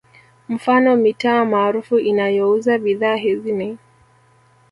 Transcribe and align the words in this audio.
Mfano 0.49 0.95
mitaa 0.95 1.45
maarufu 1.45 1.99
inayouza 1.99 2.77
bidhaa 2.77 3.15
hizi 3.15 3.51
ni 3.51 3.77